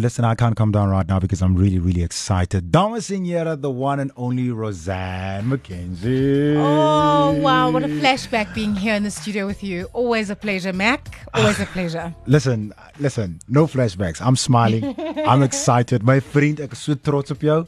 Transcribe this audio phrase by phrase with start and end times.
[0.00, 2.70] Listen, I can't come down right now because I'm really, really excited.
[2.70, 6.54] Damas and Yera, the one and only Roseanne McKenzie.
[6.56, 7.68] Oh, wow.
[7.72, 9.88] What a flashback being here in the studio with you.
[9.92, 11.26] Always a pleasure, Mac.
[11.34, 12.14] Always a pleasure.
[12.26, 14.24] Listen, listen, no flashbacks.
[14.24, 14.94] I'm smiling.
[15.26, 16.04] I'm excited.
[16.04, 17.66] My vriend, ek is so trots op jou.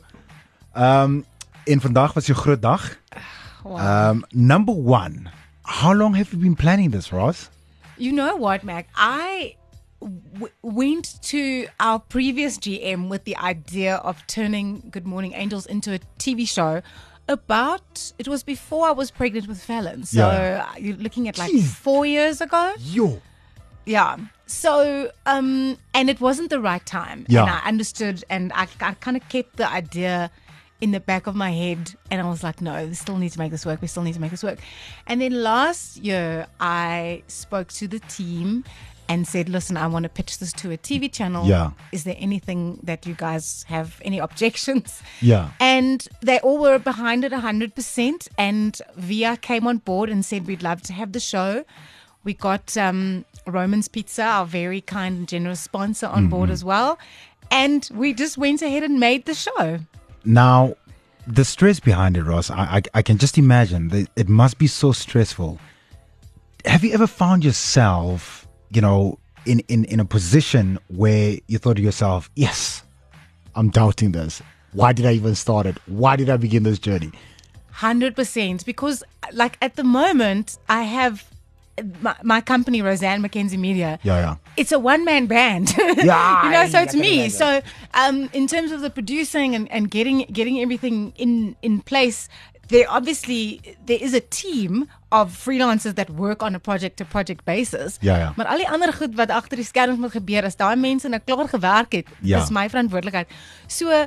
[0.77, 1.25] Um
[1.67, 2.97] en vandag was jou groot dag.
[3.65, 4.11] Wow.
[4.11, 5.29] Um number 1.
[5.65, 7.51] How long have you been planning this, Ross?
[7.99, 8.87] You know what, Mac?
[8.95, 9.57] I
[10.01, 15.95] w- went to our previous GM with the idea of turning Good Morning Angels into
[15.95, 16.83] a TV show.
[17.29, 20.77] About it was before I was pregnant with Fallon, so Yeah.
[20.77, 21.65] you're looking at like Jeez.
[21.69, 22.75] four years ago.
[22.80, 23.20] Yo.
[23.87, 24.16] Yeah.
[24.47, 27.27] So, um, and it wasn't the right time.
[27.28, 27.42] Yeah.
[27.42, 30.30] And I understood, and I, I kind of kept the idea
[30.80, 33.39] in the back of my head, and I was like, no, we still need to
[33.39, 33.80] make this work.
[33.80, 34.59] We still need to make this work.
[35.06, 38.64] And then last year, I spoke to the team
[39.10, 41.45] and said, listen, I want to pitch this to a TV channel.
[41.45, 41.73] Yeah.
[41.91, 45.02] Is there anything that you guys have any objections?
[45.20, 45.50] Yeah.
[45.59, 48.28] And they all were behind it 100%.
[48.39, 51.64] And Via came on board and said, We'd love to have the show.
[52.22, 56.97] We got um, Roman's Pizza, our very kind and generous sponsor, on board as well.
[57.50, 59.80] And we just went ahead and made the show.
[60.24, 60.77] Now,
[61.27, 64.69] the stress behind it, Ross, I, I, I can just imagine that it must be
[64.69, 65.58] so stressful.
[66.64, 68.39] Have you ever found yourself,
[68.73, 72.83] you know, in, in, in a position where you thought to yourself, yes,
[73.55, 74.43] I'm doubting this.
[74.73, 75.77] Why did I even start it?
[75.87, 77.11] Why did I begin this journey?
[77.75, 81.25] 100% because like at the moment I have
[82.01, 83.98] my, my company Roseanne Mackenzie Media.
[84.03, 84.37] Yeah, yeah.
[84.57, 85.75] It's a one man band.
[85.97, 87.29] Yeah, you know, so it's me.
[87.29, 87.63] So
[87.95, 92.29] um in terms of the producing and, and getting getting everything in in place,
[92.71, 97.45] there obviously there is a team of freelancers that work on a project to project
[97.45, 97.99] basis.
[98.01, 98.33] Ja, ja.
[98.37, 101.21] Maar al die ander goed wat agter die skerms moet gebeur as daai mense nou
[101.25, 102.43] klaar gewerk het, Ja.
[102.43, 103.27] is my verantwoordelikheid.
[103.67, 104.07] So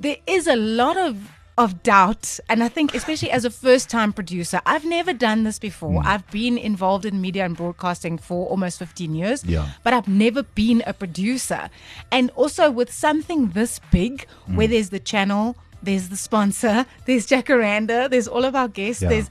[0.00, 1.16] there is a lot of
[1.58, 5.58] of doubt and I think especially as a first time producer, I've never done this
[5.58, 6.00] before.
[6.00, 6.08] Hmm.
[6.08, 9.66] I've been involved in media and broadcasting for almost 15 years, Yeah.
[9.84, 11.68] but I've never been a producer.
[12.10, 14.56] And also with something this big Hmm.
[14.56, 19.08] where there's the channel, there's the sponsor, there's Jacaranda, there's all of our guests, Yeah.
[19.10, 19.30] there's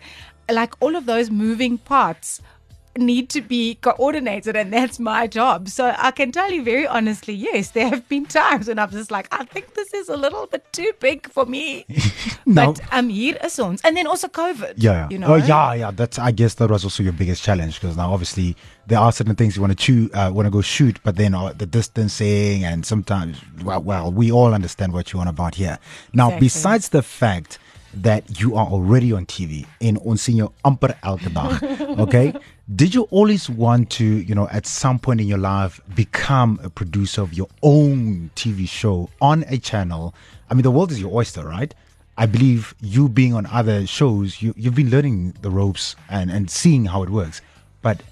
[0.52, 2.42] like all of those moving parts
[2.98, 5.70] need to be coordinated and that's my job.
[5.70, 9.12] So I can tell you very honestly, yes, there have been times when I'm just
[9.12, 11.86] like, I think this is a little bit too big for me.
[12.44, 12.74] No.
[12.74, 13.82] But um hier is ons.
[13.84, 14.74] And then also COVID.
[14.78, 15.08] Yeah, yeah.
[15.12, 15.28] You know?
[15.28, 15.92] Oh, yeah, yeah.
[15.92, 18.56] That's I guess that was also your biggest challenge because now obviously
[18.88, 21.36] there are certain things you want to chew, uh, want to go shoot, but then
[21.36, 25.78] uh, the distancing and sometimes, well, well, we all understand what you want about here.
[26.14, 26.46] Now, Exactly.
[26.48, 27.60] besides the fact
[27.94, 31.64] that you are already on TV in ons sien jou amper elke dag,
[32.06, 32.34] okay?
[32.74, 36.70] Did you always want to, you know, at some point in your life become a
[36.70, 40.16] producer of your own TV show on a channel?
[40.50, 41.74] I mean, the world is your oyster, right?
[42.18, 46.50] I believe you being on other shows, you, you've been learning the ropes and, and
[46.50, 47.42] seeing how it works.
[47.82, 48.04] But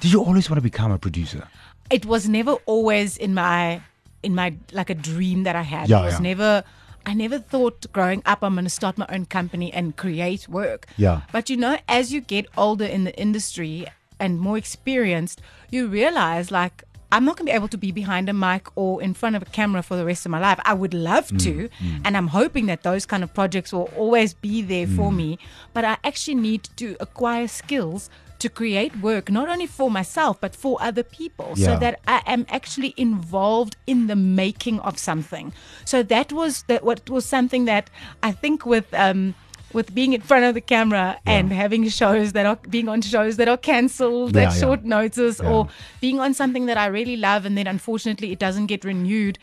[0.00, 1.46] did you always want to become a producer?
[1.90, 3.80] it was never always in my
[4.22, 5.88] in my like a dream that I had.
[5.88, 6.20] Yeah, it was yeah.
[6.34, 6.64] never
[7.08, 10.86] I never thought growing up I'm going to start my own company and create work.
[10.98, 11.22] Yeah.
[11.32, 13.86] But you know, as you get older in the industry
[14.20, 18.28] and more experienced, you realize like I'm not going to be able to be behind
[18.28, 20.60] a mic or in front of a camera for the rest of my life.
[20.66, 22.00] I would love mm, to, mm.
[22.04, 25.16] and I'm hoping that those kind of projects will always be there for mm.
[25.16, 25.38] me.
[25.72, 30.54] But I actually need to acquire skills to create work, not only for myself, but
[30.54, 31.66] for other people, Yeah.
[31.66, 35.52] so that I am actually involved in the making of something.
[35.84, 37.90] So that was that what was something that
[38.22, 39.34] I think with um
[39.74, 43.36] with being in front of the camera and having shows that are being on shows
[43.36, 44.60] that are cancelled Yeah, at yeah.
[44.60, 45.50] short notice Yeah.
[45.50, 45.68] or
[46.00, 49.38] being on something that I really love and then unfortunately it doesn't get renewed.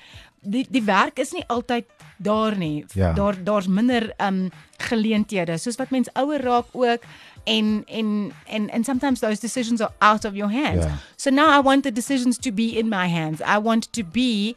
[0.46, 1.86] Die die werk is nie altyd
[2.18, 2.86] daar nie.
[2.94, 3.14] Ja.
[3.14, 5.58] Daar daar's minder um geleenthede.
[5.58, 7.00] Soos wat mense ouer raak ook
[7.44, 10.86] en en and and sometimes those decisions are out of your hands.
[10.86, 10.96] Yeah.
[11.16, 13.42] So now I want the decisions to be in my hands.
[13.42, 14.56] I want to be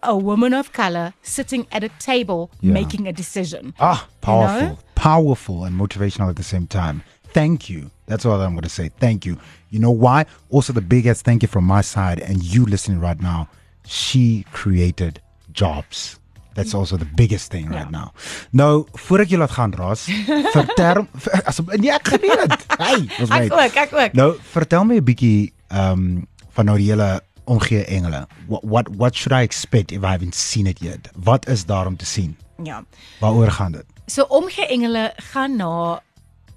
[0.00, 2.72] a woman of color sitting at a table Yeah.
[2.72, 3.74] making a decision.
[3.78, 4.78] Ah, powerful, know?
[4.94, 7.02] powerful, and motivational at the same time.
[7.32, 7.90] Thank you.
[8.06, 8.90] That's all I'm going to say.
[9.00, 9.36] Thank you.
[9.70, 10.26] You know why?
[10.50, 13.48] Also, the biggest thank you from my side and you listening right now.
[13.86, 15.20] She created
[15.52, 16.18] jobs.
[16.54, 17.98] That's also the biggest thing right Ja.
[17.98, 18.12] now.
[18.50, 20.04] Nou, voor ek jou laat gaan, Ras,
[20.54, 21.06] vertel
[21.44, 22.64] as nee, ek geneem dit.
[22.78, 23.54] Hey, ons Ek mate.
[23.64, 24.12] ook, ek ook.
[24.12, 28.26] Nou, vertel my 'n bietjie um van nou die hele omgee engele.
[28.46, 31.10] What, what what should I expect if I haven't seen it yet?
[31.16, 32.36] Wat is daar om te sien?
[32.62, 32.84] Ja.
[33.20, 33.84] Waaroor gaan dit?
[34.06, 36.00] So omgee engele gaan na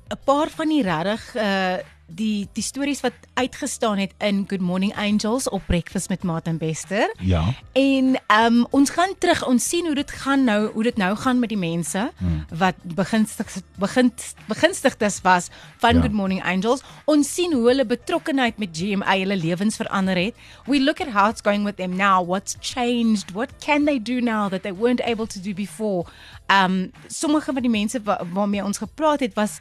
[0.09, 1.75] 'n paar van die regtig uh
[2.07, 7.13] die die stories wat uitgestaan het in Good Morning Angels op Breakfast met Martin Bester.
[7.19, 7.53] Ja.
[7.71, 11.15] En ehm um, ons gaan terug, ons sien hoe dit gaan nou, hoe dit nou
[11.15, 12.45] gaan met die mense hmm.
[12.57, 14.13] wat begunstig begin
[14.47, 16.01] begunstigdes was van ja.
[16.01, 16.81] Good Morning Angels.
[17.05, 20.33] Ons sien hoe hulle betrokkenheid met GMA hulle lewens verander het.
[20.65, 22.27] We look at how it's going with them now.
[22.27, 23.31] What's changed?
[23.31, 26.05] What can they do now that they weren't able to do before?
[26.47, 29.59] Um sommige van die mense wa waarmee ons gepraat het was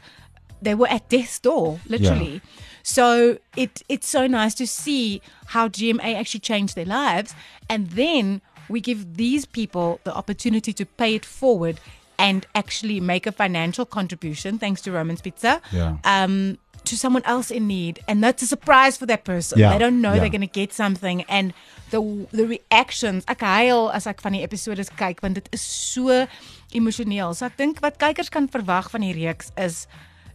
[0.61, 2.33] they were at death's door literally.
[2.33, 2.39] Yeah.
[2.83, 7.35] So it it's so nice to see how GMA actually changed their lives
[7.69, 11.79] and then we give these people the opportunity to pay it forward
[12.19, 15.61] and actually make a financial contribution thanks to Roman's Pizza.
[15.71, 15.97] Yeah.
[16.03, 19.59] Um to someone else in need and that's a surprise for that person.
[19.59, 19.73] Yeah.
[19.73, 20.21] They don't know yeah.
[20.21, 21.53] they're going to get something and
[21.91, 21.99] the
[22.31, 26.25] the reactions ek huil as ek van die episode kyk want dit is so
[26.71, 27.35] emosioneel.
[27.35, 29.85] So ek dink wat kykers kan verwag van die reeks is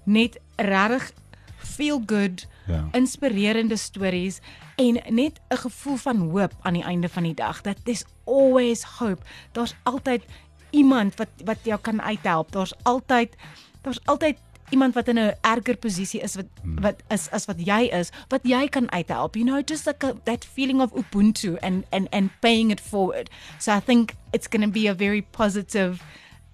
[0.04, 1.12] net regtig
[1.56, 2.88] feel good, ja.
[2.92, 4.40] inspirerende stories
[4.76, 7.60] en net 'n gevoel van hoop aan die einde van die dag.
[7.60, 9.22] That there's always hope.
[9.52, 10.22] Daar's altyd
[10.70, 12.52] iemand wat wat jou kan uithelp.
[12.52, 13.36] Daar's altyd
[13.80, 14.36] daar's altyd
[14.70, 16.80] iemand wat in 'n erger posisie is wat hmm.
[16.80, 19.34] wat is as wat jy is, wat jy kan uithelp.
[19.34, 23.30] You know, just like a, that feeling of ubuntu and and and paying it forward.
[23.58, 26.02] So I think it's going to be a very positive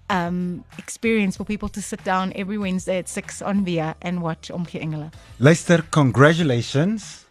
[0.09, 4.49] um experience for people to sit down every Wednesday at 6 on Via and watch
[4.49, 5.11] Omgee Engele.
[5.39, 7.25] Luister, congratulations.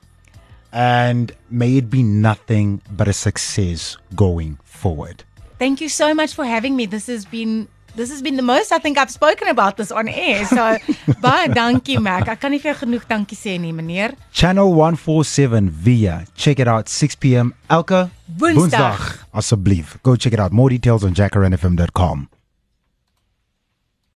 [0.73, 5.25] And may it be nothing but a success going forward.
[5.59, 6.87] Thank you so much for having me.
[6.87, 10.09] This has been this has been the most I think I've spoken about this on
[10.09, 10.45] air.
[10.45, 10.77] So
[11.25, 12.29] baie dankie Mac.
[12.29, 14.15] Ek kan nie vir genoeg dankie sê nie, meneer.
[14.31, 16.21] Channel 147 via.
[16.37, 17.55] Check it out 6 p.m.
[17.71, 18.61] elke Woensdag.
[18.61, 19.27] Woensdag.
[19.33, 19.97] Asseblief.
[20.05, 20.53] Go check it out.
[20.53, 22.29] More details on jacarandafm.com.